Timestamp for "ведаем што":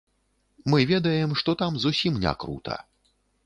0.93-1.57